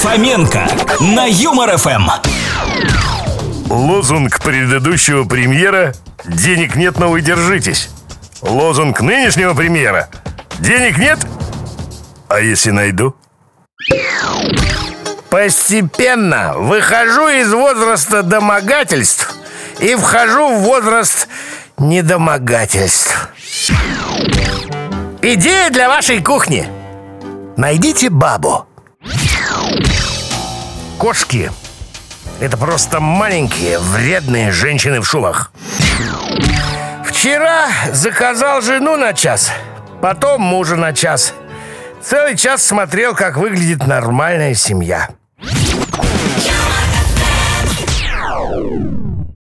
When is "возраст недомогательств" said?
20.60-23.28